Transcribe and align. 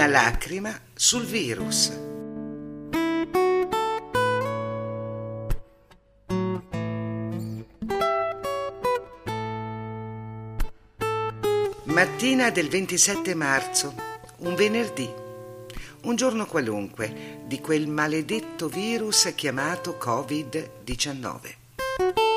Una 0.00 0.08
lacrima 0.08 0.80
sul 0.94 1.26
virus. 1.26 1.92
Mattina 11.84 12.48
del 12.48 12.70
27 12.70 13.34
marzo, 13.34 13.94
un 14.38 14.54
venerdì, 14.54 15.06
un 16.04 16.16
giorno 16.16 16.46
qualunque 16.46 17.42
di 17.44 17.60
quel 17.60 17.86
maledetto 17.86 18.68
virus 18.68 19.30
chiamato 19.36 19.98
Covid-19. 20.00 22.29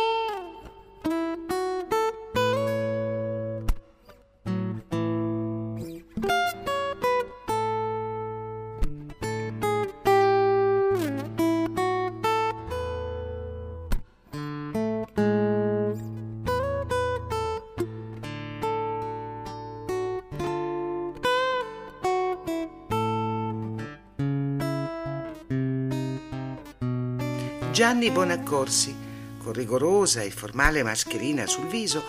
Gianni 27.73 28.11
Bonaccorsi, 28.11 28.95
con 29.39 29.51
rigorosa 29.51 30.21
e 30.21 30.29
formale 30.29 30.83
mascherina 30.83 31.47
sul 31.47 31.65
viso, 31.65 32.03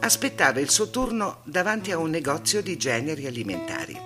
aspettava 0.00 0.60
il 0.60 0.70
suo 0.70 0.88
turno 0.88 1.42
davanti 1.44 1.92
a 1.92 1.98
un 1.98 2.08
negozio 2.08 2.62
di 2.62 2.78
generi 2.78 3.26
alimentari. 3.26 4.00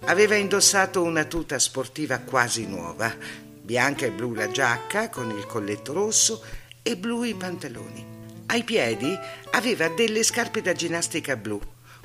Aveva 0.00 0.34
indossato 0.34 1.04
una 1.04 1.26
tuta 1.26 1.60
sportiva 1.60 2.18
quasi 2.18 2.66
nuova, 2.66 3.14
bianca 3.62 4.04
e 4.04 4.10
blu 4.10 4.34
la 4.34 4.50
giacca 4.50 5.10
con 5.10 5.30
il 5.30 5.46
colletto 5.46 5.92
rosso 5.92 6.42
e 6.82 6.96
blu 6.96 7.22
i 7.22 7.34
pantaloni. 7.34 8.04
Ai 8.46 8.64
piedi 8.64 9.16
aveva 9.52 9.86
delle 9.90 10.24
scarpe 10.24 10.60
da 10.60 10.72
ginnastica 10.72 11.36
blu, 11.36 11.60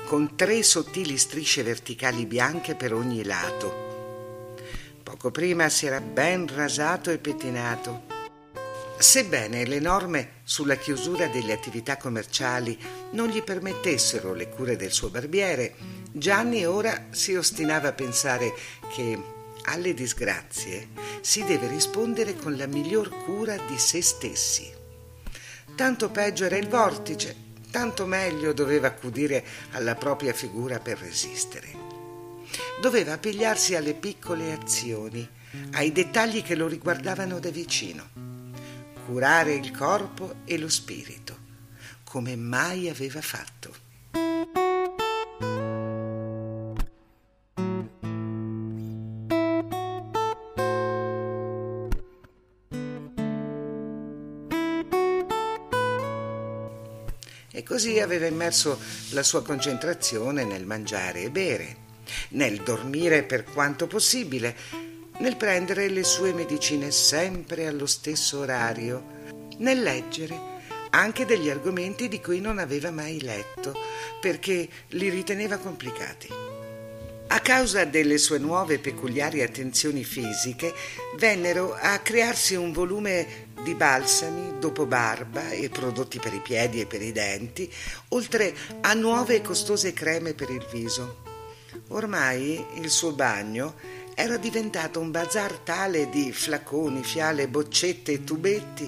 con 0.06 0.36
tre 0.36 0.62
sottili 0.62 1.18
strisce 1.18 1.64
verticali 1.64 2.28
bianche 2.28 2.76
per 2.76 2.94
ogni 2.94 3.24
lato. 3.24 4.54
Poco 5.02 5.32
prima 5.32 5.70
si 5.70 5.88
era 5.88 6.00
ben 6.00 6.46
rasato 6.54 7.10
e 7.10 7.18
pettinato 7.18 8.11
Sebbene 9.02 9.66
le 9.66 9.80
norme 9.80 10.42
sulla 10.44 10.76
chiusura 10.76 11.26
delle 11.26 11.54
attività 11.54 11.98
commerciali 11.98 12.78
non 13.14 13.30
gli 13.30 13.42
permettessero 13.42 14.36
le 14.36 14.48
cure 14.48 14.76
del 14.76 14.92
suo 14.92 15.10
barbiere, 15.10 15.74
Gianni 16.12 16.68
ora 16.68 17.08
si 17.10 17.34
ostinava 17.34 17.90
a 17.90 17.94
pensare 17.94 18.54
che 18.94 19.20
alle 19.64 19.96
disgrazie 19.96 20.90
si 21.22 21.44
deve 21.44 21.68
rispondere 21.68 22.36
con 22.36 22.56
la 22.56 22.68
miglior 22.68 23.10
cura 23.26 23.58
di 23.58 23.80
se 23.80 24.04
stessi. 24.04 24.72
Tanto 25.76 26.12
peggio 26.12 26.46
era 26.46 26.58
il 26.58 26.68
vortice, 26.68 27.36
tanto 27.72 28.06
meglio 28.06 28.54
doveva 28.54 28.88
accudire 28.88 29.44
alla 29.72 29.96
propria 29.96 30.32
figura 30.32 30.78
per 30.78 31.00
resistere. 31.00 31.74
Doveva 32.80 33.18
pigliarsi 33.18 33.76
alle 33.76 33.96
piccole 33.96 34.54
azioni, 34.54 35.28
ai 35.72 35.92
dettagli 35.92 36.44
che 36.44 36.54
lo 36.54 36.68
riguardavano 36.68 37.40
da 37.40 37.50
vicino 37.50 38.31
curare 39.12 39.56
il 39.56 39.72
corpo 39.72 40.36
e 40.46 40.58
lo 40.58 40.70
spirito, 40.70 41.38
come 42.06 42.38
mai 42.38 42.88
aveva 42.88 43.20
fatto. 43.20 43.76
E 57.52 57.64
così 57.64 58.00
aveva 58.00 58.28
immerso 58.28 58.80
la 59.10 59.24
sua 59.24 59.44
concentrazione 59.44 60.46
nel 60.46 60.66
mangiare 60.66 61.24
e 61.24 61.30
bere, 61.30 61.76
nel 62.30 62.62
dormire 62.62 63.24
per 63.24 63.44
quanto 63.44 63.88
possibile, 63.88 64.56
nel 65.22 65.38
prendere 65.38 65.88
le 65.88 66.04
sue 66.04 66.34
medicine 66.34 66.90
sempre 66.90 67.68
allo 67.68 67.86
stesso 67.86 68.40
orario, 68.40 69.20
nel 69.58 69.80
leggere 69.82 70.50
anche 70.90 71.26
degli 71.26 71.48
argomenti 71.48 72.08
di 72.08 72.20
cui 72.20 72.42
non 72.42 72.58
aveva 72.58 72.90
mai 72.90 73.22
letto, 73.22 73.74
perché 74.20 74.68
li 74.90 75.10
riteneva 75.10 75.58
complicati. 75.58 76.28
A 77.28 77.40
causa 77.40 77.86
delle 77.86 78.18
sue 78.18 78.40
nuove 78.40 78.80
peculiari 78.80 79.42
attenzioni 79.42 80.04
fisiche, 80.04 80.74
vennero 81.18 81.78
a 81.80 82.00
crearsi 82.00 82.56
un 82.56 82.74
volume 82.74 83.50
di 83.64 83.76
balsami, 83.76 84.60
dopo 84.60 84.88
barba 84.88 85.52
e 85.52 85.70
prodotti 85.70 86.20
per 86.20 86.34
i 86.34 86.42
piedi 86.42 86.82
e 86.82 86.88
per 86.88 87.02
i 87.04 87.12
denti, 87.12 87.72
oltre 88.10 88.54
a 88.82 88.94
nuove 88.96 89.36
e 89.36 89.42
costose 89.42 89.94
creme 89.94 90.34
per 90.34 90.50
il 90.50 90.66
viso. 90.72 91.30
Ormai 91.90 92.66
il 92.76 92.90
suo 92.90 93.12
bagno 93.12 93.76
era 94.22 94.38
diventato 94.38 95.00
un 95.00 95.10
bazar 95.10 95.58
tale 95.58 96.08
di 96.08 96.32
flaconi, 96.32 97.02
fiale, 97.04 97.48
boccette 97.48 98.12
e 98.12 98.24
tubetti 98.24 98.88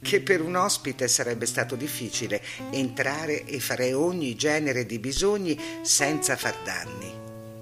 che 0.00 0.20
per 0.20 0.40
un 0.40 0.54
ospite 0.54 1.08
sarebbe 1.08 1.46
stato 1.46 1.74
difficile 1.74 2.40
entrare 2.70 3.44
e 3.44 3.58
fare 3.58 3.92
ogni 3.92 4.36
genere 4.36 4.86
di 4.86 5.00
bisogni 5.00 5.60
senza 5.82 6.36
far 6.36 6.54
danni. 6.62 7.12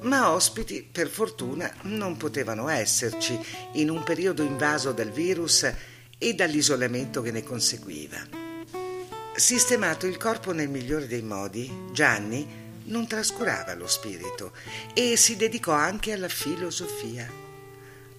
Ma 0.03 0.31
ospiti, 0.31 0.87
per 0.93 1.09
fortuna, 1.09 1.73
non 1.85 2.19
potevano 2.19 2.69
esserci 2.69 3.39
in 3.73 3.89
un 3.89 4.03
periodo 4.03 4.43
invaso 4.43 4.93
dal 4.93 5.11
virus 5.11 5.73
e 6.19 6.35
dall'isolamento 6.35 7.23
che 7.23 7.31
ne 7.31 7.43
conseguiva. 7.43 8.19
Sistemato 9.35 10.07
il 10.07 10.19
corpo 10.19 10.53
nel 10.53 10.69
migliore 10.69 11.07
dei 11.07 11.23
modi, 11.23 11.73
Gianni 11.93 12.65
non 12.87 13.07
trascurava 13.07 13.75
lo 13.75 13.87
spirito 13.87 14.53
e 14.93 15.17
si 15.17 15.37
dedicò 15.37 15.73
anche 15.73 16.13
alla 16.13 16.29
filosofia, 16.29 17.31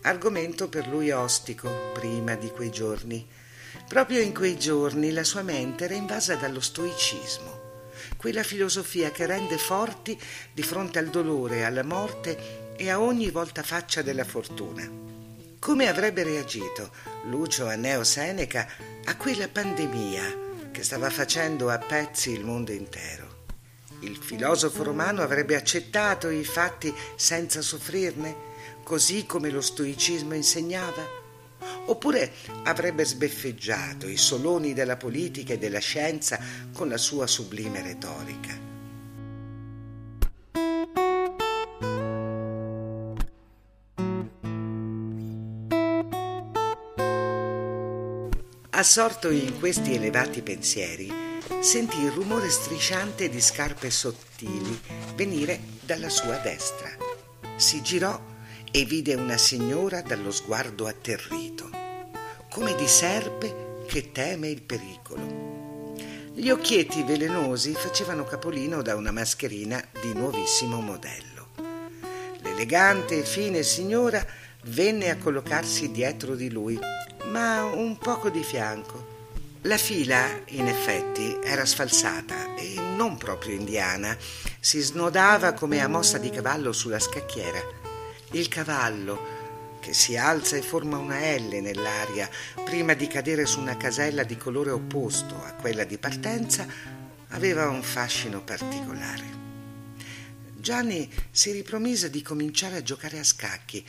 argomento 0.02 0.70
per 0.70 0.88
lui 0.88 1.12
ostico 1.12 1.92
prima 1.94 2.36
di 2.36 2.50
quei 2.50 2.72
giorni. 2.72 3.26
Proprio 3.88 4.22
in 4.22 4.34
quei 4.34 4.58
giorni 4.58 5.12
la 5.12 5.24
sua 5.24 5.44
mente 5.44 5.86
era 5.86 5.94
invasa 5.94 6.36
dallo 6.36 6.60
stoicismo, 6.60 7.82
quella 8.18 8.44
filosofia 8.44 9.12
che 9.12 9.26
rende 9.26 9.58
forti 9.58 10.20
di 10.52 10.64
fronte 10.64 11.00
al 11.00 11.10
dolore, 11.10 11.64
alla 11.64 11.84
morte 11.84 12.76
e 12.76 12.90
a 12.90 13.00
ogni 13.00 13.30
volta 13.30 13.64
faccia 13.64 14.02
della 14.02 14.26
fortuna. 14.26 14.90
Come 15.60 15.88
avrebbe 15.88 16.24
reagito 16.24 16.92
Lucio 17.26 17.68
Anneo 17.68 18.04
Seneca 18.04 18.68
a 19.06 19.16
quella 19.18 19.48
pandemia 19.48 20.46
che 20.72 20.84
stava 20.84 21.10
facendo 21.10 21.70
a 21.70 21.78
pezzi 21.78 22.32
il 22.32 22.44
mondo 22.44 22.72
intero? 22.72 23.27
Il 24.02 24.18
filosofo 24.18 24.84
romano 24.84 25.22
avrebbe 25.22 25.56
accettato 25.56 26.30
i 26.30 26.44
fatti 26.44 26.94
senza 27.16 27.62
soffrirne, 27.62 28.36
così 28.84 29.26
come 29.26 29.50
lo 29.50 29.62
stoicismo 29.62 30.36
insegnava? 30.36 31.04
Oppure 31.86 32.32
avrebbe 32.64 33.04
sbeffeggiato 33.06 34.08
i 34.08 34.18
soloni 34.18 34.74
della 34.74 34.98
politica 34.98 35.54
e 35.54 35.58
della 35.58 35.80
scienza 35.80 36.40
con 36.74 36.90
la 36.90 36.98
sua 36.98 37.26
sublime 37.26 37.82
retorica? 37.82 38.66
Assorto 48.70 49.32
in 49.32 49.58
questi 49.58 49.96
elevati 49.96 50.44
pensieri, 50.44 51.27
sentì 51.60 52.02
il 52.02 52.12
rumore 52.12 52.50
strisciante 52.50 53.30
di 53.30 53.42
scarpe 53.42 53.90
sottili 53.90 54.80
venire 55.16 55.60
dalla 55.82 56.10
sua 56.10 56.38
destra. 56.38 56.90
Si 57.56 57.82
girò 57.82 58.20
e 58.72 58.86
vide 58.86 59.16
una 59.16 59.38
signora 59.38 60.02
dallo 60.02 60.32
sguardo 60.32 60.88
atterrito, 60.88 61.70
come 62.50 62.76
di 62.76 62.88
serpe 62.88 63.84
che 63.88 64.12
teme 64.12 64.50
il 64.50 64.62
pericolo. 64.62 65.96
Gli 66.34 66.50
occhietti 66.50 67.04
velenosi 67.04 67.74
facevano 67.74 68.24
capolino 68.24 68.82
da 68.82 68.96
una 68.96 69.12
mascherina 69.12 69.84
di 70.00 70.14
nuovissimo 70.14 70.80
modello. 70.82 71.48
L'elegante 72.42 73.20
e 73.20 73.24
fine 73.24 73.64
signora 73.64 74.24
venne 74.66 75.10
a 75.10 75.18
collocarsi 75.18 75.92
dietro 75.92 76.36
di 76.36 76.52
lui, 76.52 76.80
ma 77.32 77.64
un 77.64 77.98
poco 77.98 78.30
di 78.30 78.44
fianco 78.44 79.16
la 79.62 79.78
fila, 79.78 80.42
in 80.50 80.68
effetti, 80.68 81.40
era 81.44 81.66
sfalsata 81.66 82.56
e 82.56 82.76
non 82.96 83.18
proprio 83.18 83.56
indiana. 83.56 84.16
Si 84.60 84.80
snodava 84.80 85.54
come 85.54 85.82
a 85.82 85.88
mossa 85.88 86.18
di 86.18 86.30
cavallo 86.30 86.72
sulla 86.72 87.00
scacchiera. 87.00 87.60
Il 88.32 88.48
cavallo, 88.48 89.80
che 89.82 89.94
si 89.94 90.16
alza 90.16 90.56
e 90.56 90.62
forma 90.62 90.98
una 90.98 91.20
L 91.36 91.60
nell'aria 91.62 92.30
prima 92.64 92.94
di 92.94 93.08
cadere 93.08 93.46
su 93.46 93.60
una 93.60 93.78
casella 93.78 94.24
di 94.24 94.38
colore 94.38 94.70
opposto 94.70 95.42
a 95.44 95.54
quella 95.54 95.84
di 95.84 95.98
partenza, 95.98 96.66
aveva 97.30 97.68
un 97.68 97.84
fascino 97.84 98.44
particolare. 98.44 99.46
Gianni 100.56 101.12
si 101.32 101.52
ripromise 101.52 102.10
di 102.10 102.22
cominciare 102.22 102.78
a 102.78 102.84
giocare 102.84 103.20
a 103.20 103.24
scacchi, 103.24 103.86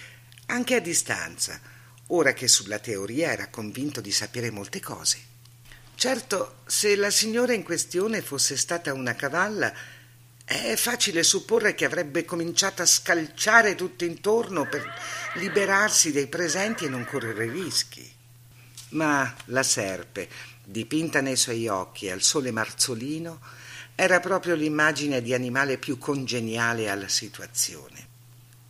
anche 0.47 0.75
a 0.77 0.81
distanza, 0.81 1.61
ora 2.09 2.33
che 2.33 2.49
sulla 2.49 2.79
teoria 2.79 3.33
era 3.33 3.49
convinto 3.49 4.01
di 4.01 4.13
sapere 4.13 4.51
molte 4.51 4.81
cose. 4.81 5.28
Certo, 5.99 6.59
se 6.65 6.95
la 6.95 7.11
signora 7.11 7.55
in 7.55 7.65
questione 7.65 8.23
fosse 8.23 8.57
stata 8.57 8.93
una 8.93 9.17
cavalla, 9.17 9.75
è 10.45 10.77
facile 10.77 11.25
supporre 11.25 11.75
che 11.75 11.85
avrebbe 11.85 12.25
cominciato 12.25 12.83
a 12.83 12.87
scalciare 12.87 13.75
tutto 13.75 14.05
intorno 14.05 14.69
per 14.69 14.89
liberarsi 15.35 16.13
dei 16.13 16.29
presenti 16.29 16.85
e 16.85 16.89
non 16.89 17.05
correre 17.05 17.51
rischi. 17.51 18.09
Ma 18.91 19.35
la 19.47 19.65
serpe, 19.65 20.29
dipinta 20.63 21.21
nei 21.21 21.35
suoi 21.35 21.67
occhi 21.67 22.09
al 22.09 22.23
sole 22.23 22.53
marzolino, 22.53 23.41
era 23.97 24.21
proprio 24.21 24.55
l'immagine 24.55 25.21
di 25.21 25.35
animale 25.35 25.79
più 25.79 25.99
congeniale 25.99 26.89
alla 26.89 27.09
situazione. 27.09 28.07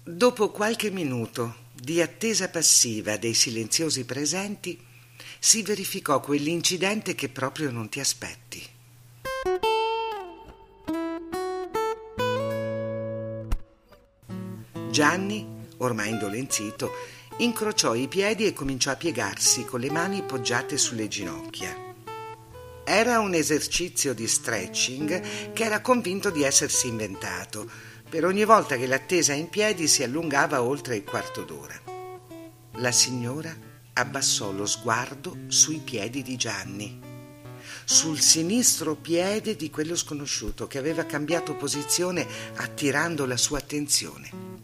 Dopo 0.02 0.50
qualche 0.50 0.90
minuto 0.90 1.66
di 1.74 2.00
attesa 2.00 2.48
passiva 2.48 3.18
dei 3.18 3.34
silenziosi 3.34 4.06
presenti, 4.06 4.86
si 5.38 5.62
verificò 5.62 6.20
quell'incidente 6.20 7.14
che 7.14 7.28
proprio 7.28 7.70
non 7.70 7.88
ti 7.88 8.00
aspetti. 8.00 8.66
Gianni, 14.90 15.46
ormai 15.78 16.10
indolenzito, 16.10 16.90
incrociò 17.38 17.94
i 17.94 18.08
piedi 18.08 18.46
e 18.46 18.52
cominciò 18.52 18.90
a 18.90 18.96
piegarsi 18.96 19.64
con 19.64 19.80
le 19.80 19.90
mani 19.90 20.22
poggiate 20.22 20.76
sulle 20.76 21.06
ginocchia. 21.06 21.86
Era 22.84 23.20
un 23.20 23.34
esercizio 23.34 24.14
di 24.14 24.26
stretching 24.26 25.52
che 25.52 25.64
era 25.64 25.80
convinto 25.80 26.30
di 26.30 26.42
essersi 26.42 26.88
inventato, 26.88 27.70
per 28.08 28.24
ogni 28.24 28.44
volta 28.44 28.76
che 28.76 28.86
l'attesa 28.86 29.34
in 29.34 29.48
piedi 29.50 29.86
si 29.86 30.02
allungava 30.02 30.62
oltre 30.62 30.96
il 30.96 31.04
quarto 31.04 31.42
d'ora. 31.42 31.78
La 32.72 32.90
signora 32.90 33.54
abbassò 33.98 34.50
lo 34.52 34.66
sguardo 34.66 35.36
sui 35.48 35.78
piedi 35.78 36.22
di 36.22 36.36
Gianni, 36.36 37.00
sul 37.84 38.20
sinistro 38.20 38.94
piede 38.94 39.56
di 39.56 39.70
quello 39.70 39.96
sconosciuto 39.96 40.66
che 40.66 40.78
aveva 40.78 41.04
cambiato 41.04 41.54
posizione 41.54 42.26
attirando 42.56 43.26
la 43.26 43.36
sua 43.36 43.58
attenzione 43.58 44.58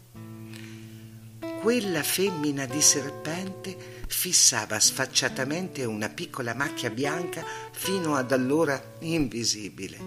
quella 1.65 2.03
femmina 2.03 2.67
di 2.67 2.79
serpente 2.79 4.03
fissava 4.05 4.79
sfacciatamente 4.79 5.83
una 5.83 6.09
piccola 6.09 6.53
macchia 6.53 6.91
bianca 6.91 7.43
fino 7.71 8.13
ad 8.13 8.31
allora 8.31 8.79
invisibile. 8.99 9.97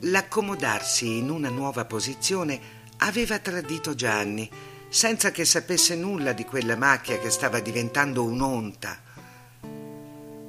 L'accomodarsi 0.00 1.18
in 1.18 1.30
una 1.30 1.48
nuova 1.48 1.84
posizione 1.84 2.60
aveva 2.96 3.38
tradito 3.38 3.94
Gianni, 3.94 4.50
senza 4.88 5.30
che 5.30 5.44
sapesse 5.44 5.94
nulla 5.94 6.32
di 6.32 6.44
quella 6.44 6.76
macchia 6.76 7.18
che 7.18 7.30
stava 7.30 7.60
diventando 7.60 8.24
un'onta. 8.24 9.00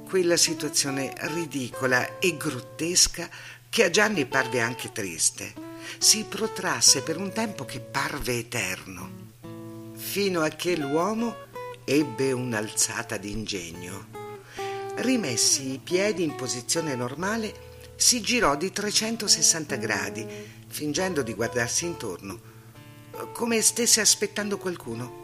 Quella 0.08 0.36
situazione 0.36 1.12
ridicola 1.16 2.18
e 2.18 2.36
grottesca 2.36 3.28
che 3.68 3.84
a 3.84 3.90
Gianni 3.90 4.26
parve 4.26 4.60
anche 4.60 4.90
triste 4.92 5.68
si 5.98 6.24
protrasse 6.24 7.02
per 7.02 7.16
un 7.16 7.32
tempo 7.32 7.64
che 7.64 7.80
parve 7.80 8.38
eterno 8.38 9.28
fino 9.94 10.40
a 10.40 10.48
che 10.48 10.76
l'uomo 10.76 11.36
ebbe 11.84 12.32
un'alzata 12.32 13.16
d'ingegno. 13.16 14.06
Rimessi 14.96 15.74
i 15.74 15.78
piedi 15.78 16.24
in 16.24 16.34
posizione 16.34 16.96
normale, 16.96 17.68
si 17.94 18.20
girò 18.20 18.56
di 18.56 18.72
360 18.72 19.76
gradi, 19.76 20.26
fingendo 20.66 21.22
di 21.22 21.32
guardarsi 21.34 21.84
intorno, 21.84 22.40
come 23.28 23.60
stesse 23.60 24.00
aspettando 24.00 24.58
qualcuno. 24.58 25.18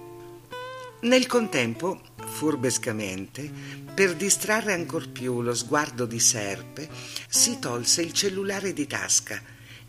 Nel 1.00 1.26
contempo, 1.26 2.00
furbescamente, 2.24 3.50
per 3.94 4.14
distrarre 4.14 4.72
ancor 4.72 5.08
più 5.10 5.42
lo 5.42 5.54
sguardo 5.54 6.06
di 6.06 6.18
Serpe, 6.18 6.88
si 7.28 7.58
tolse 7.58 8.02
il 8.02 8.12
cellulare 8.12 8.72
di 8.72 8.86
tasca 8.86 9.40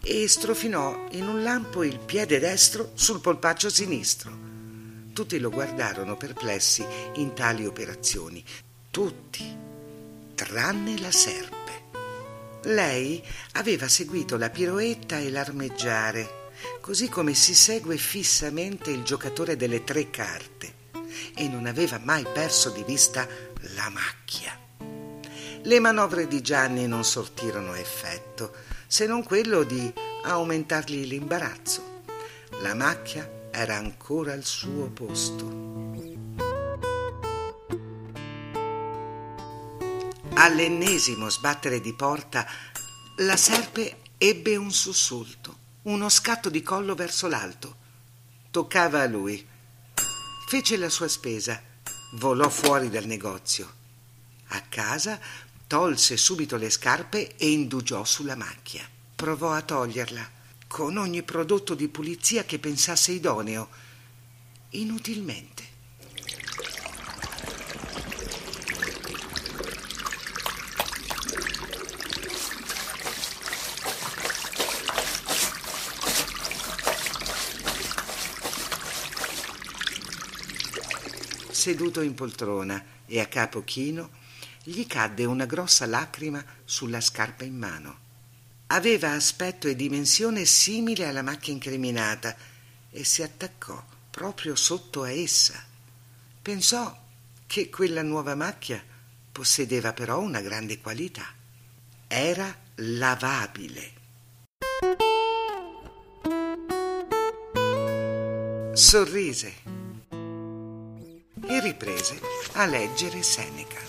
e 0.02 0.28
strofinò 0.28 1.08
in 1.12 1.28
un 1.28 1.44
lampo 1.44 1.84
il 1.84 2.00
piede 2.00 2.40
destro 2.40 2.92
sul 2.94 3.20
polpaccio 3.20 3.70
sinistro. 3.70 4.32
Tutti 5.14 5.40
lo 5.40 5.50
guardarono 5.50 6.16
perplessi 6.16 6.86
in 7.16 7.34
tali 7.34 7.66
operazioni. 7.66 8.44
Tutti, 8.92 9.44
tranne 10.36 11.00
la 11.00 11.12
serpe. 11.12 11.56
Lei 12.64 13.24
aveva 13.54 13.88
seguito 13.88 14.38
la 14.38 14.50
piroetta 14.50 15.18
e 15.18 15.30
l'armeggiare, 15.30 16.37
così 16.88 17.10
come 17.10 17.34
si 17.34 17.54
segue 17.54 17.98
fissamente 17.98 18.92
il 18.92 19.04
giocatore 19.04 19.58
delle 19.58 19.84
tre 19.84 20.10
carte, 20.10 20.76
e 21.36 21.50
non 21.50 21.66
aveva 21.66 22.00
mai 22.02 22.26
perso 22.32 22.70
di 22.70 22.82
vista 22.84 23.28
la 23.76 23.90
macchia. 23.90 24.58
Le 25.64 25.80
manovre 25.82 26.30
di 26.30 26.40
Gianni 26.40 26.88
non 26.88 27.04
sortirono 27.04 27.74
effetto, 27.74 28.54
se 28.88 29.06
non 29.06 29.22
quello 29.24 29.64
di 29.64 29.92
aumentargli 30.24 31.06
l'imbarazzo. 31.06 32.04
La 32.62 32.74
macchia 32.74 33.50
era 33.52 33.76
ancora 33.76 34.32
al 34.32 34.46
suo 34.46 34.90
posto. 34.90 35.46
All'ennesimo 40.36 41.30
sbattere 41.30 41.82
di 41.82 41.94
porta, 41.94 42.48
la 43.18 43.36
serpe 43.36 43.98
ebbe 44.18 44.56
un 44.56 44.72
sussulto, 44.72 45.66
uno 45.88 46.10
scatto 46.10 46.50
di 46.50 46.62
collo 46.62 46.96
verso 46.96 47.28
l'alto. 47.28 47.76
Toccava 48.52 49.02
a 49.02 49.08
lui. 49.08 49.46
Fece 50.50 50.76
la 50.76 50.90
sua 50.90 51.08
spesa, 51.08 51.62
volò 52.16 52.50
fuori 52.50 52.90
dal 52.90 53.06
negozio. 53.06 53.74
A 54.48 54.62
casa 54.68 55.18
tolse 55.66 56.18
subito 56.18 56.58
le 56.58 56.70
scarpe 56.70 57.36
e 57.38 57.52
indugiò 57.52 58.04
sulla 58.04 58.36
macchia. 58.36 58.86
Provò 59.16 59.54
a 59.54 59.62
toglierla 59.62 60.30
con 60.68 60.98
ogni 60.98 61.24
prodotto 61.24 61.74
di 61.74 61.88
pulizia 61.88 62.44
che 62.44 62.60
pensasse 62.60 63.14
idoneo. 63.14 63.70
Inutilmente. 64.72 65.67
Seduto 81.68 82.00
in 82.00 82.14
poltrona 82.14 82.82
e 83.06 83.20
a 83.20 83.26
capo 83.26 83.66
chino, 83.66 84.12
gli 84.64 84.88
cadde 84.88 85.26
una 85.26 85.44
grossa 85.44 85.86
lacrima 85.86 86.42
sulla 86.64 87.02
scarpa 87.02 87.44
in 87.44 87.58
mano. 87.58 87.98
Aveva 88.68 89.12
aspetto 89.12 89.68
e 89.68 89.76
dimensione 89.76 90.46
simile 90.46 91.08
alla 91.08 91.24
macchia 91.24 91.52
incriminata 91.52 92.34
e 92.90 93.04
si 93.04 93.22
attaccò 93.22 93.84
proprio 94.10 94.56
sotto 94.56 95.04
a 95.04 95.12
essa. 95.12 95.62
Pensò 96.42 96.98
che 97.46 97.70
quella 97.70 98.02
nuova 98.02 98.34
macchia 98.34 98.82
possedeva 99.30 99.92
però 99.92 100.22
una 100.22 100.40
grande 100.40 100.80
qualità. 100.80 101.26
Era 102.08 102.58
lavabile. 102.76 103.92
Sorrise 108.72 109.77
e 111.48 111.60
riprese 111.62 112.20
a 112.54 112.66
leggere 112.66 113.24
Seneca. 113.24 113.80